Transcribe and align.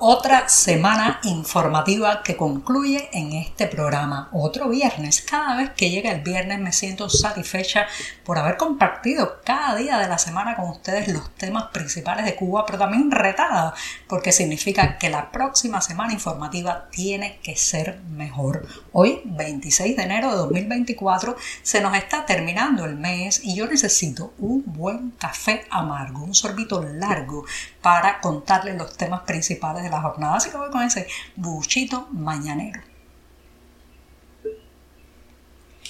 Otra 0.00 0.48
semana 0.48 1.18
informativa 1.24 2.22
que 2.22 2.36
concluye 2.36 3.08
en 3.12 3.32
este 3.32 3.66
programa. 3.66 4.28
Otro 4.32 4.68
viernes. 4.68 5.22
Cada 5.22 5.56
vez 5.56 5.70
que 5.70 5.90
llega 5.90 6.12
el 6.12 6.20
viernes 6.20 6.60
me 6.60 6.70
siento 6.70 7.10
satisfecha 7.10 7.88
por 8.22 8.38
haber 8.38 8.56
compartido 8.56 9.40
cada 9.44 9.74
día 9.74 9.98
de 9.98 10.06
la 10.06 10.18
semana 10.18 10.54
con 10.54 10.68
ustedes 10.68 11.08
los 11.08 11.34
temas 11.34 11.70
principales 11.72 12.24
de 12.26 12.36
Cuba, 12.36 12.64
pero 12.64 12.78
también 12.78 13.10
retada, 13.10 13.74
porque 14.06 14.30
significa 14.30 14.98
que 14.98 15.10
la 15.10 15.32
próxima 15.32 15.80
semana 15.80 16.12
informativa 16.12 16.86
tiene 16.92 17.40
que 17.42 17.56
ser 17.56 17.98
mejor. 18.02 18.68
Hoy, 18.92 19.20
26 19.24 19.96
de 19.96 20.02
enero 20.04 20.30
de 20.30 20.36
2024, 20.36 21.34
se 21.62 21.80
nos 21.80 21.96
está 21.96 22.24
terminando 22.24 22.84
el 22.84 22.94
mes 22.94 23.40
y 23.42 23.56
yo 23.56 23.66
necesito 23.66 24.32
un 24.38 24.62
buen 24.64 25.10
café 25.18 25.66
amargo, 25.70 26.22
un 26.22 26.34
sorbito 26.34 26.84
largo 26.84 27.44
para 27.82 28.20
contarles 28.20 28.76
los 28.76 28.96
temas 28.96 29.22
principales 29.22 29.82
de 29.82 29.87
la 29.90 30.00
jornada. 30.00 30.36
Así 30.36 30.50
que 30.50 30.56
voy 30.56 30.70
con 30.70 30.82
ese 30.82 31.06
buchito 31.36 32.08
mañanero. 32.12 32.80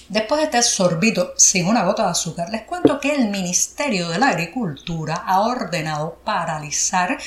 Después 0.09 0.41
de 0.41 0.45
este 0.47 0.63
sorbito 0.63 1.35
sin 1.37 1.67
una 1.67 1.85
gota 1.85 2.05
de 2.05 2.11
azúcar, 2.11 2.49
les 2.49 2.63
cuento 2.63 2.99
que 2.99 3.15
el 3.15 3.29
Ministerio 3.29 4.09
de 4.09 4.19
la 4.19 4.29
Agricultura 4.29 5.17
ha 5.17 5.41
ordenado 5.41 6.15
paralizar 6.25 7.19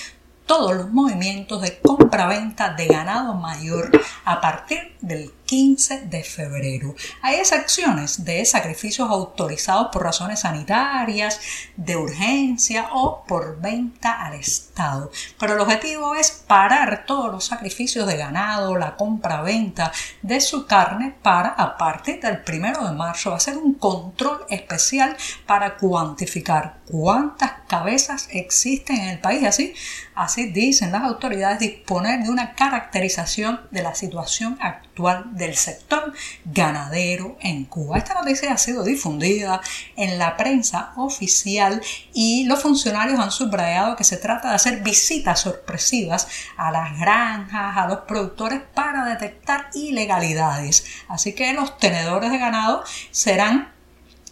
todos 0.47 0.75
los 0.75 0.89
movimientos 0.91 1.61
de 1.61 1.79
compra-venta 1.79 2.73
de 2.73 2.87
ganado 2.87 3.35
mayor 3.35 3.91
a 4.25 4.41
partir 4.41 4.97
del 4.99 5.31
15 5.51 6.03
de 6.05 6.23
febrero. 6.23 6.95
Hay 7.21 7.35
excepciones 7.35 8.23
de 8.23 8.45
sacrificios 8.45 9.09
autorizados 9.09 9.89
por 9.91 10.01
razones 10.01 10.39
sanitarias, 10.39 11.41
de 11.75 11.97
urgencia 11.97 12.87
o 12.93 13.25
por 13.27 13.59
venta 13.59 14.23
al 14.25 14.35
Estado. 14.35 15.11
Pero 15.37 15.55
el 15.55 15.59
objetivo 15.59 16.15
es 16.15 16.31
parar 16.31 17.03
todos 17.05 17.29
los 17.29 17.43
sacrificios 17.43 18.07
de 18.07 18.15
ganado, 18.15 18.77
la 18.77 18.95
compra-venta 18.95 19.91
de 20.21 20.39
su 20.39 20.65
carne 20.65 21.17
para 21.21 21.49
a 21.49 21.77
partir 21.77 22.21
del 22.21 22.43
1 22.47 22.87
de 22.87 22.95
marzo 22.95 23.33
hacer 23.33 23.57
un 23.57 23.73
control 23.73 24.45
especial 24.49 25.17
para 25.45 25.75
cuantificar 25.75 26.77
cuántas 26.89 27.51
cabezas 27.67 28.29
existen 28.31 29.01
en 29.01 29.09
el 29.09 29.19
país. 29.19 29.43
Así, 29.45 29.73
así 30.15 30.45
dicen 30.45 30.93
las 30.93 31.03
autoridades, 31.03 31.59
disponer 31.59 32.23
de 32.23 32.29
una 32.29 32.53
caracterización 32.55 33.67
de 33.69 33.83
la 33.83 33.95
situación 33.95 34.57
actual 34.61 34.90
del 35.31 35.55
sector 35.55 36.13
ganadero 36.45 37.37
en 37.41 37.65
Cuba. 37.65 37.97
Esta 37.97 38.13
noticia 38.13 38.53
ha 38.53 38.57
sido 38.57 38.83
difundida 38.83 39.61
en 39.95 40.19
la 40.19 40.37
prensa 40.37 40.93
oficial 40.97 41.81
y 42.13 42.45
los 42.45 42.61
funcionarios 42.61 43.19
han 43.19 43.31
subrayado 43.31 43.95
que 43.95 44.03
se 44.03 44.17
trata 44.17 44.49
de 44.49 44.55
hacer 44.55 44.83
visitas 44.83 45.39
sorpresivas 45.39 46.27
a 46.57 46.71
las 46.71 46.99
granjas, 46.99 47.77
a 47.77 47.87
los 47.87 47.99
productores 48.01 48.61
para 48.73 49.05
detectar 49.05 49.69
ilegalidades. 49.73 50.85
Así 51.07 51.33
que 51.33 51.53
los 51.53 51.77
tenedores 51.77 52.31
de 52.31 52.37
ganado 52.37 52.83
serán 53.11 53.73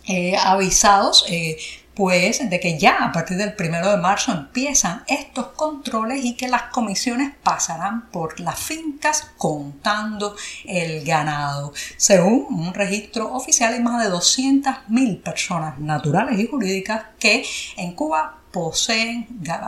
eh, 0.07 0.35
avisados 0.37 1.25
eh, 1.29 1.57
pues 1.99 2.49
de 2.49 2.61
que 2.61 2.79
ya 2.79 3.03
a 3.03 3.11
partir 3.11 3.35
del 3.35 3.51
primero 3.51 3.91
de 3.91 3.97
marzo 3.97 4.31
empiezan 4.31 5.03
estos 5.05 5.47
controles 5.47 6.23
y 6.23 6.37
que 6.37 6.47
las 6.47 6.61
comisiones 6.71 7.33
pasarán 7.43 8.09
por 8.09 8.39
las 8.39 8.57
fincas 8.57 9.31
contando 9.35 10.33
el 10.63 11.03
ganado. 11.03 11.73
Según 11.97 12.45
un 12.51 12.73
registro 12.73 13.33
oficial 13.33 13.73
hay 13.73 13.81
más 13.81 14.01
de 14.01 14.09
200.000 14.15 15.21
personas 15.21 15.77
naturales 15.79 16.39
y 16.39 16.47
jurídicas 16.47 17.03
que 17.19 17.43
en 17.75 17.93
Cuba 17.95 18.38
poseen 18.51 19.27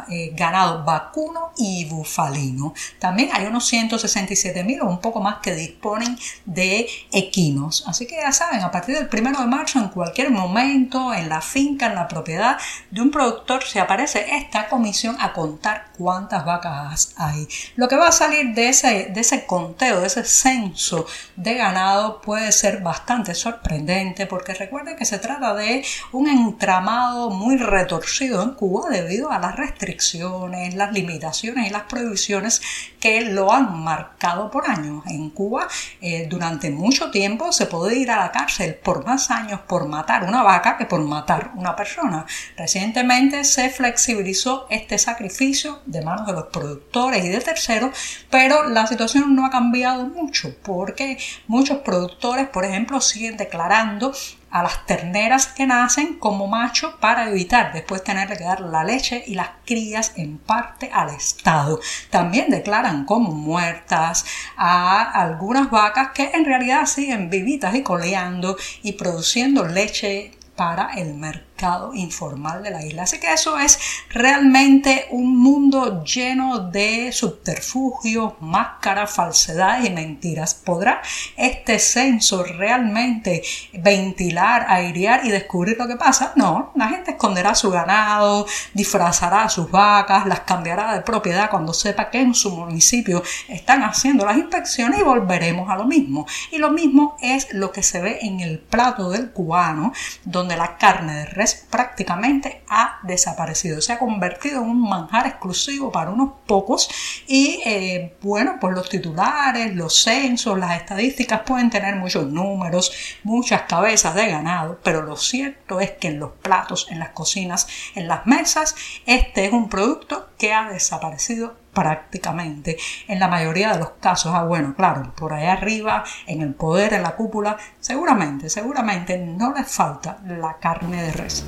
eh, 0.10 0.32
ganado 0.34 0.84
vacuno 0.84 1.52
y 1.58 1.86
bufalino. 1.86 2.74
También 3.00 3.30
hay 3.34 3.46
unos 3.46 3.68
167 3.68 4.64
mil 4.64 4.82
o 4.82 4.88
un 4.88 5.00
poco 5.00 5.22
más 5.22 5.38
que 5.42 5.54
disponen 5.54 6.18
de 6.46 6.88
equinos. 7.12 7.84
Así 7.88 8.08
que 8.08 8.16
ya 8.16 8.32
saben, 8.32 8.62
a 8.62 8.72
partir 8.72 8.96
del 8.96 9.08
primero 9.08 9.40
de 9.40 9.48
marzo, 9.48 9.80
en 9.80 9.90
cualquier 9.90 10.32
momento, 10.32 11.14
en 11.14 11.30
la 11.30 11.42
finca, 11.42 11.88
en 11.88 11.96
la 11.96 12.08
propiedad 12.08 12.58
de 12.90 13.02
un 13.02 13.12
productor, 13.12 13.64
se 13.64 13.80
aparece 13.80 14.36
esta 14.36 14.68
comisión 14.68 15.16
a 15.20 15.34
contar 15.34 15.92
cuántas 15.98 16.44
vacas 16.46 17.14
hay. 17.18 17.48
Lo 17.76 17.88
que 17.88 17.96
va 17.96 18.08
a 18.08 18.12
salir 18.12 18.54
de 18.56 18.70
ese, 18.70 19.12
de 19.14 19.22
ese 19.22 19.46
conteo, 19.46 20.02
de 20.02 20.08
ese 20.08 20.24
censo 20.24 21.06
de 21.36 21.54
ganado 21.54 22.22
puede 22.22 22.52
ser 22.52 22.82
bastante 22.82 23.36
sorprendente 23.36 24.26
porque 24.26 24.54
recuerden 24.54 24.96
que 24.96 25.06
se 25.06 25.20
trata 25.20 25.54
de 25.54 25.84
un 26.12 26.28
entramado 26.28 27.30
muy 27.30 27.58
retorcido 27.58 28.42
en 28.42 28.52
Cuba 28.54 28.71
debido 28.90 29.32
a 29.32 29.40
las 29.40 29.56
restricciones, 29.56 30.74
las 30.76 30.94
limitaciones 30.94 31.68
y 31.68 31.70
las 31.70 31.84
prohibiciones 31.84 32.62
que 33.00 33.22
lo 33.22 33.52
han 33.52 33.84
marcado 33.84 34.50
por 34.50 34.70
años. 34.70 35.04
En 35.08 35.30
Cuba 35.32 35.68
eh, 36.00 36.28
durante 36.30 36.70
mucho 36.70 37.12
tiempo 37.12 37.52
se 37.52 37.66
puede 37.66 37.98
ir 37.98 38.12
a 38.12 38.18
la 38.18 38.32
cárcel 38.32 38.76
por 38.76 39.06
más 39.06 39.30
años 39.30 39.60
por 39.68 39.88
matar 39.88 40.24
una 40.24 40.44
vaca 40.44 40.78
que 40.78 40.86
por 40.86 41.02
matar 41.02 41.52
una 41.56 41.76
persona. 41.76 42.26
Recientemente 42.58 43.44
se 43.44 43.70
flexibilizó 43.70 44.68
este 44.70 44.98
sacrificio 44.98 45.82
de 45.86 46.02
manos 46.02 46.28
de 46.28 46.34
los 46.34 46.46
productores 46.46 47.26
y 47.26 47.30
de 47.30 47.42
terceros, 47.42 47.92
pero 48.30 48.70
la 48.70 48.88
situación 48.88 49.36
no 49.36 49.46
ha 49.46 49.50
cambiado 49.50 50.06
mucho 50.06 50.56
porque 50.64 51.18
muchos 51.48 51.80
productores, 51.80 52.48
por 52.48 52.66
ejemplo, 52.66 53.02
siguen 53.02 53.38
declarando 53.38 54.14
a 54.52 54.64
las 54.64 54.86
terneras 54.86 55.48
que 55.48 55.66
nacen 55.66 56.16
como 56.20 56.48
macho 56.48 56.98
para 57.00 57.30
evitar 57.30 57.74
después 57.74 58.04
tenerle 58.04 58.38
que 58.38 58.44
dar 58.44 58.60
la 58.62 58.84
leche 58.84 59.24
y 59.26 59.36
las 59.36 59.50
crías 59.66 60.14
en 60.18 60.38
parte 60.38 60.90
al 60.94 61.10
Estado. 61.10 61.80
También 62.10 62.50
declaran 62.50 63.06
como 63.06 63.32
muertas 63.32 64.26
a 64.58 65.02
algunas 65.02 65.72
vacas 65.72 66.10
que 66.14 66.32
en 66.34 66.46
realidad 66.46 66.86
siguen 66.86 67.30
vivitas 67.30 67.74
y 67.76 67.84
coleando 67.84 68.58
y 68.84 68.94
produciendo 68.94 69.66
leche 69.68 70.32
para 70.56 70.94
el 70.96 71.14
mercado 71.14 71.51
informal 71.94 72.64
de 72.64 72.72
la 72.72 72.84
isla. 72.84 73.04
Así 73.04 73.20
que 73.20 73.32
eso 73.32 73.58
es 73.60 73.80
realmente 74.10 75.08
un 75.12 75.38
mundo 75.38 76.04
lleno 76.04 76.60
de 76.60 77.12
subterfugios, 77.12 78.34
máscaras, 78.42 79.14
falsedades 79.14 79.88
y 79.88 79.92
mentiras. 79.92 80.54
¿Podrá 80.56 81.02
este 81.38 81.80
censo 81.80 82.44
realmente 82.44 83.44
ventilar, 83.74 84.66
airear 84.70 85.26
y 85.26 85.30
descubrir 85.30 85.78
lo 85.78 85.88
que 85.88 85.96
pasa? 85.96 86.34
No, 86.36 86.72
la 86.76 86.90
gente 86.90 87.12
esconderá 87.12 87.56
su 87.56 87.70
ganado, 87.70 88.46
disfrazará 88.74 89.44
a 89.44 89.50
sus 89.50 89.70
vacas, 89.70 90.26
las 90.26 90.42
cambiará 90.42 90.94
de 90.94 91.02
propiedad 91.02 91.50
cuando 91.50 91.74
sepa 91.74 92.10
que 92.10 92.22
en 92.22 92.34
su 92.34 92.52
municipio 92.52 93.24
están 93.48 93.84
haciendo 93.84 94.26
las 94.26 94.38
inspecciones 94.38 95.00
y 95.00 95.04
volveremos 95.04 95.70
a 95.70 95.76
lo 95.76 95.86
mismo. 95.86 96.26
Y 96.52 96.58
lo 96.58 96.72
mismo 96.72 97.18
es 97.22 97.54
lo 97.54 97.72
que 97.72 97.84
se 97.84 98.02
ve 98.02 98.20
en 98.22 98.40
el 98.40 98.60
plato 98.60 99.10
del 99.10 99.32
cubano, 99.32 99.94
donde 100.24 100.58
la 100.58 100.78
carne 100.78 101.14
de 101.14 101.26
res 101.26 101.51
prácticamente 101.56 102.64
ha 102.68 103.00
desaparecido, 103.04 103.82
se 103.82 103.94
ha 103.94 104.00
convertido 104.00 104.62
en 104.62 104.70
un 104.70 104.90
manjar 104.90 105.28
exclusivo 105.28 105.92
para 105.92 106.12
unos 106.12 106.34
pocos 106.46 106.90
y 107.28 107.62
eh, 107.66 108.16
bueno, 108.22 108.58
pues 108.60 108.74
los 108.74 108.90
titulares, 108.90 109.76
los 109.76 110.02
censos, 110.02 110.58
las 110.58 110.78
estadísticas 110.78 111.42
pueden 111.46 111.70
tener 111.70 111.96
muchos 111.96 112.28
números, 112.28 112.92
muchas 113.24 113.64
cabezas 113.64 114.16
de 114.16 114.28
ganado, 114.28 114.80
pero 114.84 115.02
lo 115.02 115.18
cierto 115.18 115.80
es 115.80 115.92
que 115.92 116.10
en 116.10 116.20
los 116.20 116.32
platos, 116.32 116.88
en 116.90 117.00
las 117.00 117.10
cocinas, 117.10 117.68
en 117.96 118.08
las 118.08 118.26
mesas, 118.26 118.76
este 119.06 119.46
es 119.46 119.54
un 119.54 119.70
producto 119.70 120.30
que 120.38 120.54
ha 120.54 120.70
desaparecido 120.70 121.61
prácticamente 121.74 122.78
en 123.08 123.20
la 123.20 123.28
mayoría 123.28 123.74
de 123.74 123.80
los 123.80 123.92
casos. 124.00 124.34
Ah, 124.34 124.44
bueno, 124.44 124.74
claro, 124.76 125.14
por 125.16 125.34
ahí 125.34 125.46
arriba, 125.46 126.04
en 126.28 126.42
el 126.42 126.54
poder, 126.54 126.94
en 126.94 127.04
la 127.04 127.16
cúpula, 127.16 127.58
seguramente, 127.80 128.50
seguramente 128.50 129.18
no 129.18 129.54
les 129.54 129.68
falta 129.68 130.20
la 130.26 130.58
carne 130.58 131.04
de 131.04 131.12
res. 131.12 131.46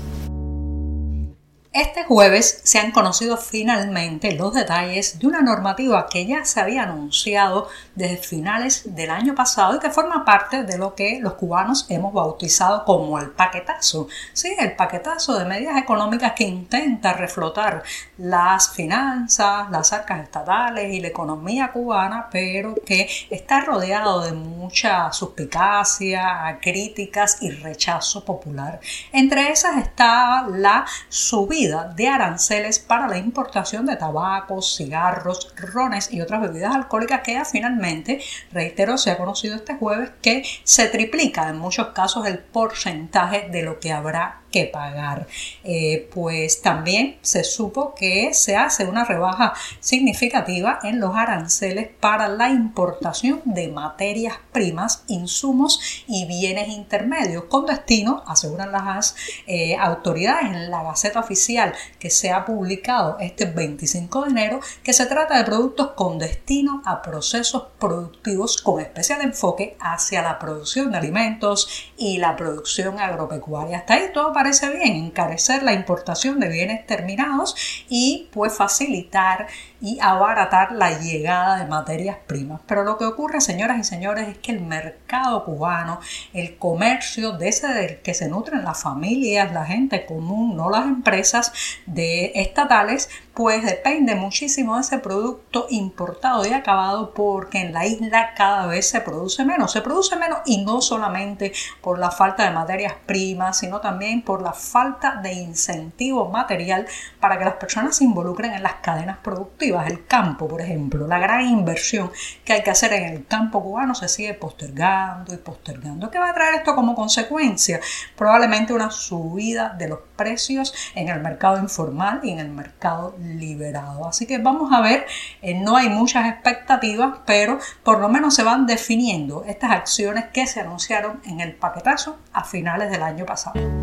Este 1.73 2.03
jueves 2.03 2.61
se 2.65 2.77
han 2.77 2.91
conocido 2.91 3.35
finalmente 3.35 4.33
los 4.33 4.53
detalles 4.53 5.17
de 5.17 5.25
una 5.25 5.41
normativa 5.41 6.05
que 6.07 6.27
ya 6.27 6.45
se 6.45 6.59
había 6.59 6.83
anunciado 6.83 7.67
desde 7.95 8.17
finales 8.17 8.93
del 8.93 9.09
año 9.09 9.33
pasado 9.33 9.75
y 9.75 9.79
que 9.79 9.89
forma 9.89 10.23
parte 10.23 10.61
de 10.65 10.77
lo 10.77 10.93
que 10.93 11.17
los 11.19 11.33
cubanos 11.33 11.87
hemos 11.89 12.13
bautizado 12.13 12.85
como 12.85 13.17
el 13.17 13.31
paquetazo. 13.31 14.07
Sí, 14.33 14.55
el 14.59 14.75
paquetazo 14.75 15.35
de 15.35 15.45
medidas 15.45 15.75
económicas 15.77 16.33
que 16.33 16.43
intenta 16.43 17.13
reflotar 17.13 17.81
las 18.19 18.69
finanzas, 18.69 19.71
las 19.71 19.93
arcas 19.93 20.21
estatales 20.21 20.93
y 20.93 20.99
la 20.99 21.07
economía 21.07 21.71
cubana, 21.71 22.27
pero 22.31 22.75
que 22.85 23.09
está 23.31 23.61
rodeado 23.61 24.21
de 24.21 24.33
mucha 24.33 25.11
suspicacia, 25.11 26.59
críticas 26.61 27.41
y 27.41 27.49
rechazo 27.49 28.23
popular. 28.23 28.79
Entre 29.11 29.51
esas 29.51 29.77
está 29.77 30.45
la 30.47 30.85
subida 31.09 31.62
de 31.69 32.07
aranceles 32.07 32.79
para 32.79 33.07
la 33.07 33.17
importación 33.17 33.85
de 33.85 33.95
tabacos, 33.95 34.75
cigarros, 34.75 35.53
rones 35.55 36.11
y 36.11 36.21
otras 36.21 36.41
bebidas 36.41 36.75
alcohólicas 36.75 37.21
que 37.21 37.43
finalmente, 37.45 38.21
reitero, 38.51 38.97
se 38.97 39.11
ha 39.11 39.17
conocido 39.17 39.55
este 39.55 39.75
jueves 39.75 40.11
que 40.21 40.43
se 40.63 40.87
triplica 40.87 41.49
en 41.49 41.57
muchos 41.57 41.87
casos 41.87 42.25
el 42.27 42.39
porcentaje 42.39 43.49
de 43.49 43.63
lo 43.63 43.79
que 43.79 43.91
habrá 43.91 44.42
que 44.53 44.65
pagar. 44.65 45.27
Eh, 45.63 46.07
pues 46.13 46.61
también 46.61 47.17
se 47.21 47.43
supo 47.43 47.95
que 47.95 48.33
se 48.33 48.55
hace 48.55 48.85
una 48.85 49.03
rebaja 49.03 49.53
significativa 49.79 50.79
en 50.83 50.99
los 50.99 51.15
aranceles 51.15 51.89
para 51.99 52.27
la 52.27 52.49
importación 52.49 53.41
de 53.45 53.67
materias 53.69 54.35
primas, 54.51 55.03
insumos 55.07 55.79
y 56.07 56.25
bienes 56.27 56.69
intermedios 56.69 57.45
con 57.45 57.65
destino, 57.65 58.23
aseguran 58.27 58.71
las 58.71 59.15
eh, 59.47 59.75
autoridades 59.75 60.45
en 60.45 60.69
la 60.69 60.83
Gaceta 60.83 61.19
Oficial 61.19 61.73
que 61.97 62.11
se 62.11 62.29
ha 62.29 62.45
publicado 62.45 63.17
este 63.19 63.45
25 63.45 64.25
de 64.25 64.29
enero, 64.29 64.59
que 64.83 64.93
se 64.93 65.07
trata 65.07 65.35
de 65.35 65.45
productos 65.45 65.91
con 65.95 66.19
destino 66.19 66.83
a 66.85 67.01
procesos 67.01 67.69
productivos 67.79 68.61
con 68.61 68.79
especial 68.79 69.21
enfoque 69.21 69.75
hacia 69.79 70.21
la 70.21 70.37
producción 70.37 70.91
de 70.91 70.97
alimentos 70.99 71.91
y 71.97 72.17
la 72.17 72.35
producción 72.35 72.99
agropecuaria. 72.99 73.79
Hasta 73.79 73.95
ahí 73.95 74.11
todo 74.13 74.31
parece 74.43 74.69
bien, 74.71 75.05
encarecer 75.05 75.63
la 75.63 75.71
importación 75.71 76.37
de 76.41 76.49
bienes 76.49 76.85
terminados 76.85 77.55
y 77.87 78.27
pues 78.33 78.53
facilitar 78.53 79.47
y 79.83 79.99
abaratar 79.99 80.71
la 80.71 80.97
llegada 80.97 81.57
de 81.57 81.65
materias 81.65 82.15
primas. 82.25 82.61
Pero 82.65 82.85
lo 82.85 82.97
que 82.97 83.03
ocurre, 83.03 83.41
señoras 83.41 83.77
y 83.77 83.83
señores, 83.83 84.29
es 84.29 84.37
que 84.37 84.53
el 84.53 84.61
mercado 84.61 85.43
cubano, 85.43 85.99
el 86.31 86.57
comercio 86.57 87.33
de 87.33 87.49
ese 87.49 87.67
del 87.67 87.99
que 87.99 88.13
se 88.13 88.29
nutren 88.29 88.63
las 88.63 88.81
familias, 88.81 89.51
la 89.51 89.65
gente 89.65 90.05
común, 90.05 90.55
no 90.55 90.69
las 90.69 90.85
empresas 90.85 91.51
estatales, 91.85 93.09
pues 93.33 93.65
depende 93.65 94.15
muchísimo 94.15 94.75
de 94.75 94.83
ese 94.83 94.99
producto 94.99 95.67
importado 95.69 96.45
y 96.45 96.53
acabado 96.53 97.13
porque 97.13 97.59
en 97.59 97.73
la 97.73 97.85
isla 97.85 98.33
cada 98.37 98.67
vez 98.67 98.87
se 98.87 99.01
produce 99.01 99.43
menos. 99.43 99.73
Se 99.73 99.81
produce 99.81 100.15
menos 100.15 100.39
y 100.45 100.63
no 100.63 100.79
solamente 100.79 101.51
por 101.81 101.99
la 101.99 102.09
falta 102.09 102.45
de 102.45 102.51
materias 102.51 102.93
primas, 103.05 103.57
sino 103.57 103.81
también 103.81 104.21
por 104.21 104.41
la 104.41 104.53
falta 104.53 105.17
de 105.17 105.33
incentivo 105.33 106.29
material 106.29 106.87
para 107.19 107.37
que 107.37 107.43
las 107.43 107.55
personas 107.55 107.97
se 107.97 108.05
involucren 108.05 108.53
en 108.53 108.63
las 108.63 108.75
cadenas 108.75 109.17
productivas. 109.17 109.72
El 109.81 110.05
campo, 110.05 110.47
por 110.47 110.61
ejemplo, 110.61 111.07
la 111.07 111.19
gran 111.19 111.41
inversión 111.47 112.11
que 112.43 112.53
hay 112.53 112.63
que 112.63 112.71
hacer 112.71 112.93
en 112.93 113.05
el 113.05 113.25
campo 113.25 113.61
cubano 113.61 113.95
se 113.95 114.07
sigue 114.07 114.33
postergando 114.33 115.33
y 115.33 115.37
postergando. 115.37 116.09
¿Qué 116.09 116.19
va 116.19 116.29
a 116.29 116.33
traer 116.33 116.55
esto 116.55 116.75
como 116.75 116.95
consecuencia? 116.95 117.79
Probablemente 118.15 118.73
una 118.73 118.91
subida 118.91 119.69
de 119.69 119.89
los 119.89 119.99
precios 120.15 120.73
en 120.95 121.09
el 121.09 121.19
mercado 121.21 121.59
informal 121.59 122.21
y 122.23 122.31
en 122.31 122.39
el 122.39 122.49
mercado 122.49 123.15
liberado. 123.19 124.07
Así 124.07 124.25
que 124.25 124.37
vamos 124.37 124.71
a 124.71 124.81
ver, 124.81 125.05
eh, 125.41 125.53
no 125.55 125.75
hay 125.75 125.89
muchas 125.89 126.27
expectativas, 126.27 127.19
pero 127.25 127.59
por 127.83 127.99
lo 127.99 128.09
menos 128.09 128.35
se 128.35 128.43
van 128.43 128.65
definiendo 128.65 129.43
estas 129.45 129.71
acciones 129.71 130.25
que 130.33 130.47
se 130.47 130.61
anunciaron 130.61 131.21
en 131.25 131.39
el 131.39 131.53
paquetazo 131.55 132.17
a 132.31 132.43
finales 132.43 132.91
del 132.91 133.03
año 133.03 133.25
pasado. 133.25 133.82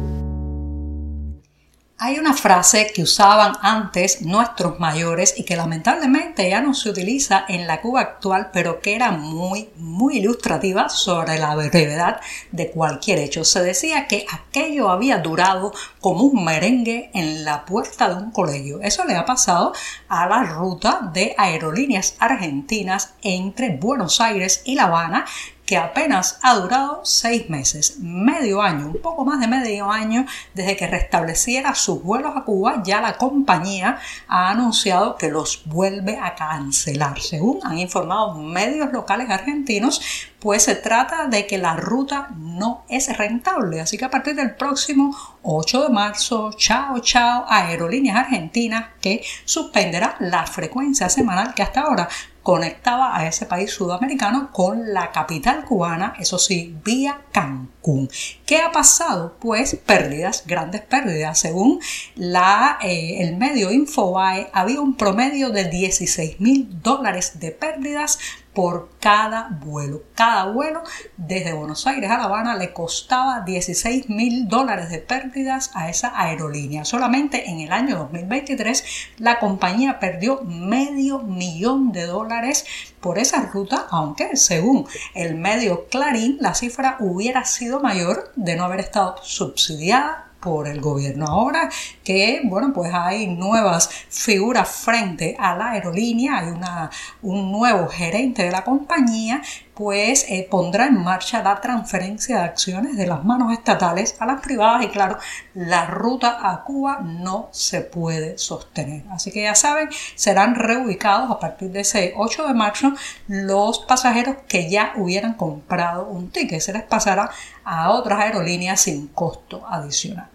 Hay 2.03 2.19
una 2.19 2.33
frase 2.33 2.91
que 2.95 3.03
usaban 3.03 3.53
antes 3.61 4.23
nuestros 4.23 4.81
mayores 4.81 5.35
y 5.37 5.45
que 5.45 5.55
lamentablemente 5.55 6.49
ya 6.49 6.63
no 6.63 6.73
se 6.73 6.89
utiliza 6.89 7.45
en 7.47 7.67
la 7.67 7.83
Cuba 7.83 8.01
actual, 8.01 8.49
pero 8.55 8.81
que 8.81 8.95
era 8.95 9.11
muy, 9.11 9.69
muy 9.77 10.17
ilustrativa 10.17 10.89
sobre 10.89 11.39
la 11.39 11.55
brevedad 11.55 12.23
de 12.53 12.71
cualquier 12.71 13.19
hecho. 13.19 13.45
Se 13.45 13.63
decía 13.63 14.07
que 14.07 14.25
aquello 14.33 14.89
había 14.89 15.19
durado 15.19 15.75
como 16.01 16.23
un 16.25 16.43
merengue 16.43 17.11
en 17.13 17.45
la 17.45 17.67
puerta 17.67 18.09
de 18.09 18.15
un 18.15 18.31
colegio. 18.31 18.81
Eso 18.81 19.05
le 19.05 19.17
ha 19.17 19.27
pasado 19.27 19.75
a 20.09 20.27
la 20.27 20.45
ruta 20.45 21.11
de 21.13 21.35
aerolíneas 21.37 22.17
argentinas 22.19 23.13
entre 23.21 23.77
Buenos 23.77 24.23
Aires 24.23 24.63
y 24.65 24.75
La 24.75 24.85
Habana, 24.85 25.27
que 25.71 25.77
apenas 25.77 26.41
ha 26.43 26.57
durado 26.57 27.01
seis 27.05 27.49
meses, 27.49 28.01
medio 28.01 28.61
año, 28.61 28.87
un 28.87 29.01
poco 29.01 29.25
más 29.25 29.39
de 29.39 29.47
medio 29.47 29.89
año 29.89 30.27
desde 30.53 30.77
que 30.77 30.89
restableciera 30.89 31.77
sus 31.77 32.03
vuelos 32.03 32.33
a 32.37 32.43
Cuba, 32.43 32.83
ya 32.85 33.01
la 33.01 33.17
compañía 33.17 34.01
ha 34.27 34.51
anunciado 34.51 35.15
que 35.15 35.31
los 35.31 35.63
vuelve 35.67 36.19
a 36.21 36.35
cancelar. 36.35 37.21
Según 37.21 37.61
han 37.63 37.79
informado 37.79 38.35
medios 38.35 38.91
locales 38.91 39.31
argentinos, 39.31 40.01
pues 40.41 40.65
se 40.65 40.75
trata 40.75 41.29
de 41.29 41.47
que 41.47 41.59
la 41.59 41.77
ruta 41.77 42.31
no 42.37 42.83
es 42.89 43.17
rentable. 43.17 43.81
Así 43.81 43.97
que 43.97 44.07
a 44.07 44.11
partir 44.11 44.35
del 44.35 44.57
próximo 44.57 45.17
8 45.43 45.85
de 45.85 45.91
marzo, 45.91 46.51
chao, 46.57 46.99
chao, 46.99 47.45
Aerolíneas 47.49 48.17
Argentinas 48.17 48.87
que 49.01 49.23
suspenderá 49.45 50.17
la 50.19 50.47
frecuencia 50.47 51.09
semanal 51.09 51.55
que 51.55 51.63
hasta 51.63 51.83
ahora 51.83 52.09
conectaba 52.43 53.17
a 53.17 53.27
ese 53.27 53.47
país 53.47 53.71
sudamericano 53.71 54.51
con 54.53 54.93
la 54.93 55.13
capital 55.13 55.65
cubana, 55.65 56.15
eso 56.19 56.39
sí, 56.39 56.75
vía 56.85 57.23
Cancún. 57.33 58.09
¿Qué 58.47 58.59
ha 58.59 58.73
pasado? 58.73 59.37
Pues 59.39 59.77
pérdidas, 59.77 60.45
grandes 60.47 60.81
pérdidas. 60.83 61.39
Según 61.39 61.81
la, 62.17 62.79
eh, 62.83 63.19
el 63.21 63.37
medio 63.37 63.71
Infobae, 63.71 64.51
había 64.53 64.81
un 64.81 64.97
promedio 64.97 65.51
de 65.51 65.65
16 65.65 66.41
mil 66.41 66.83
dólares 66.83 67.39
de 67.41 67.51
pérdidas 67.51 68.19
por 68.55 68.91
cada 69.01 69.49
vuelo. 69.65 70.03
Cada 70.15 70.47
vuelo 70.47 70.83
desde 71.17 71.53
Buenos 71.53 71.87
Aires 71.87 72.11
a 72.11 72.19
La 72.19 72.25
Habana 72.25 72.57
le 72.57 72.73
costaba 72.73 73.43
16 73.43 74.09
mil 74.09 74.49
dólares 74.49 74.91
de 74.91 74.99
pérdidas 74.99 75.71
a 75.75 75.89
esa 75.89 76.13
aerolínea. 76.21 76.85
Solamente 76.85 77.49
en 77.51 77.61
el 77.61 77.73
año 77.73 77.97
2023 77.99 78.85
la 79.19 79.39
compañía 79.39 80.01
perdió 80.01 80.43
medio 80.43 81.21
millón 81.21 81.93
de 81.93 82.07
dólares 82.07 82.67
por 83.01 83.19
esa 83.19 83.43
ruta, 83.43 83.87
aunque 83.91 84.37
según 84.37 84.87
el 85.15 85.37
medio 85.37 85.87
Clarín 85.89 86.39
la 86.41 86.55
cifra 86.55 86.97
hubiera 87.01 87.45
sido 87.45 87.81
mayor 87.81 88.33
de 88.37 88.57
no 88.57 88.65
haber 88.65 88.81
estado 88.81 89.17
subsidiada 89.23 90.30
por 90.41 90.67
el 90.67 90.81
gobierno. 90.81 91.27
Ahora 91.27 91.69
que, 92.03 92.41
bueno, 92.45 92.73
pues 92.73 92.93
hay 92.93 93.27
nuevas 93.29 93.89
figuras 94.09 94.69
frente 94.69 95.37
a 95.39 95.57
la 95.57 95.73
aerolínea, 95.73 96.39
hay 96.39 96.49
una, 96.49 96.91
un 97.23 97.53
nuevo 97.53 97.89
gerente 97.89 98.45
de 98.45 98.51
la 98.51 98.65
compañía, 98.65 99.43
pues 99.81 100.27
eh, 100.29 100.47
pondrá 100.51 100.89
en 100.89 101.03
marcha 101.03 101.43
la 101.43 101.59
transferencia 101.59 102.37
de 102.37 102.45
acciones 102.45 102.99
de 102.99 103.07
las 103.07 103.25
manos 103.25 103.51
estatales 103.51 104.15
a 104.19 104.27
las 104.27 104.43
privadas 104.43 104.85
y 104.85 104.89
claro, 104.89 105.17
la 105.55 105.87
ruta 105.87 106.39
a 106.43 106.65
Cuba 106.65 106.99
no 107.03 107.49
se 107.51 107.81
puede 107.81 108.37
sostener. 108.37 109.05
Así 109.11 109.33
que 109.33 109.45
ya 109.45 109.55
saben, 109.55 109.89
serán 110.17 110.55
reubicados 110.55 111.31
a 111.31 111.41
partir 111.41 111.71
de 111.71 111.81
ese 111.81 112.13
8 112.15 112.49
de 112.49 112.53
marzo 112.53 112.93
los 113.27 113.79
pasajeros 113.79 114.37
que 114.47 114.69
ya 114.69 114.93
hubieran 114.97 115.33
comprado 115.33 116.05
un 116.09 116.29
ticket. 116.31 116.61
Se 116.61 116.75
les 116.75 116.83
pasará 116.83 117.31
a 117.65 117.91
otras 117.93 118.21
aerolíneas 118.21 118.83
sin 118.83 119.09
costo 119.09 119.67
adicional. 119.67 120.29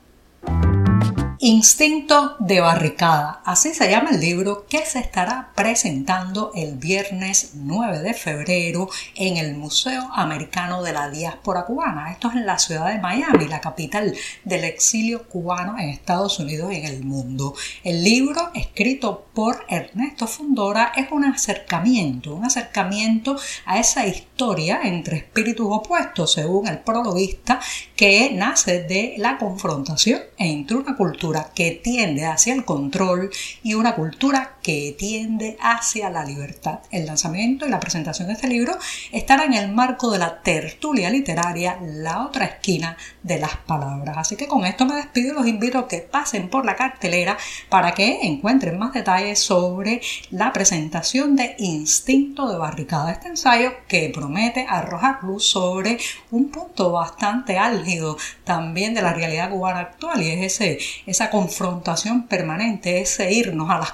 Instinto 1.40 2.38
de 2.40 2.62
barricada, 2.62 3.42
así 3.44 3.74
se 3.74 3.90
llama 3.90 4.12
el 4.12 4.22
libro 4.22 4.66
que 4.70 4.86
se 4.86 5.00
estará 5.00 5.52
presentando 5.54 6.52
el 6.56 6.76
viernes 6.76 7.52
9 7.56 8.00
de 8.00 8.14
febrero 8.14 8.90
en 9.16 9.36
el 9.36 9.56
Museo 9.56 10.10
Americano 10.14 10.82
de 10.82 10.94
la 10.94 11.10
Diáspora 11.10 11.66
Cubana. 11.66 12.12
Esto 12.12 12.30
es 12.30 12.36
en 12.36 12.46
la 12.46 12.58
ciudad 12.58 12.88
de 12.88 13.00
Miami, 13.00 13.50
la 13.50 13.60
capital 13.60 14.16
del 14.46 14.64
exilio 14.64 15.28
cubano 15.28 15.78
en 15.78 15.90
Estados 15.90 16.40
Unidos 16.40 16.72
y 16.72 16.78
en 16.78 16.86
el 16.86 17.04
mundo. 17.04 17.54
El 17.84 18.02
libro, 18.04 18.52
escrito 18.54 19.26
por 19.34 19.66
Ernesto 19.68 20.28
Fundora, 20.28 20.94
es 20.96 21.12
un 21.12 21.26
acercamiento, 21.26 22.34
un 22.34 22.46
acercamiento 22.46 23.36
a 23.66 23.80
esa 23.80 24.08
historia 24.08 24.80
entre 24.84 25.18
espíritus 25.18 25.68
opuestos, 25.70 26.32
según 26.32 26.68
el 26.70 26.80
prologuista, 26.80 27.60
que 27.98 28.32
nace 28.34 28.84
de 28.84 29.16
la 29.18 29.38
confrontación 29.38 30.22
entre 30.38 30.78
una 30.78 30.96
cultura 30.96 31.26
que 31.44 31.72
tiende 31.72 32.26
hacia 32.26 32.54
el 32.54 32.66
control 32.66 33.30
y 33.64 33.74
una 33.74 33.96
cultura 33.96 34.55
que 34.66 34.96
tiende 34.98 35.58
hacia 35.62 36.10
la 36.10 36.26
libertad. 36.26 36.80
El 36.90 37.06
lanzamiento 37.06 37.68
y 37.68 37.70
la 37.70 37.80
presentación 37.80 38.30
de 38.30 38.34
este 38.34 38.48
libro 38.48 38.76
estará 39.12 39.44
en 39.44 39.54
el 39.54 39.72
marco 39.72 40.10
de 40.10 40.18
la 40.18 40.42
tertulia 40.42 41.12
literaria 41.12 41.78
La 41.84 42.26
otra 42.26 42.46
esquina 42.46 42.98
de 43.22 43.38
las 43.38 43.58
palabras. 43.58 44.18
Así 44.18 44.36
que 44.36 44.48
con 44.48 44.66
esto 44.66 44.88
me 44.88 44.96
despido 44.96 45.34
y 45.34 45.36
los 45.36 45.46
invito 45.46 45.78
a 45.78 45.88
que 45.88 46.00
pasen 46.00 46.50
por 46.50 46.66
la 46.66 46.76
cartelera 46.76 47.38
para 47.70 47.92
que 47.92 48.22
encuentren 48.24 48.80
más 48.80 48.92
detalles 48.92 49.38
sobre 49.38 50.02
la 50.32 50.52
presentación 50.52 51.36
de 51.36 51.56
Instinto 51.60 52.50
de 52.50 52.58
Barricada. 52.58 53.12
Este 53.12 53.28
ensayo 53.28 53.72
que 53.88 54.10
promete 54.10 54.66
arrojar 54.68 55.20
luz 55.22 55.46
sobre 55.46 56.00
un 56.32 56.50
punto 56.50 56.92
bastante 56.92 57.60
álgido 57.60 58.18
también 58.44 58.96
de 58.96 59.04
la 59.04 59.14
realidad 59.14 59.52
cubana 59.52 59.82
actual 59.82 60.24
y 60.24 60.30
es 60.30 60.60
ese, 60.60 60.80
esa 61.06 61.30
confrontación 61.30 62.26
permanente, 62.26 63.00
ese 63.02 63.32
irnos 63.32 63.70
a 63.70 63.78
las 63.78 63.94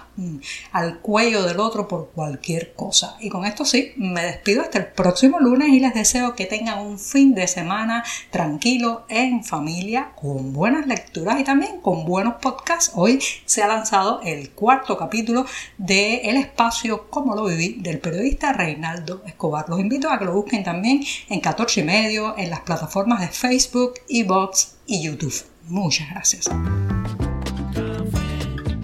al 0.71 0.99
cuello 0.99 1.43
del 1.43 1.59
otro 1.59 1.87
por 1.87 2.11
cualquier 2.11 2.73
cosa. 2.73 3.17
Y 3.19 3.29
con 3.29 3.45
esto 3.45 3.65
sí, 3.65 3.93
me 3.97 4.23
despido 4.23 4.61
hasta 4.61 4.79
el 4.79 4.87
próximo 4.87 5.39
lunes 5.39 5.69
y 5.69 5.79
les 5.79 5.93
deseo 5.93 6.35
que 6.35 6.45
tengan 6.45 6.79
un 6.79 6.99
fin 6.99 7.33
de 7.33 7.47
semana 7.47 8.03
tranquilo 8.29 9.05
en 9.09 9.43
familia, 9.43 10.11
con 10.15 10.53
buenas 10.53 10.87
lecturas 10.87 11.39
y 11.39 11.43
también 11.43 11.81
con 11.81 12.05
buenos 12.05 12.35
podcasts. 12.41 12.91
Hoy 12.95 13.19
se 13.45 13.63
ha 13.63 13.67
lanzado 13.67 14.21
el 14.23 14.51
cuarto 14.51 14.97
capítulo 14.97 15.45
de 15.77 16.17
El 16.29 16.37
espacio 16.37 17.09
como 17.09 17.35
lo 17.35 17.45
viví 17.45 17.77
del 17.79 17.99
periodista 17.99 18.53
Reinaldo 18.53 19.23
Escobar. 19.25 19.69
Los 19.69 19.79
invito 19.79 20.09
a 20.09 20.19
que 20.19 20.25
lo 20.25 20.33
busquen 20.33 20.63
también 20.63 21.03
en 21.29 21.39
14 21.39 21.81
y 21.81 21.83
medio, 21.83 22.37
en 22.37 22.49
las 22.49 22.61
plataformas 22.61 23.21
de 23.21 23.27
Facebook, 23.27 23.93
Evox 24.09 24.75
y 24.85 25.01
YouTube. 25.01 25.45
Muchas 25.67 26.09
gracias. 26.09 26.49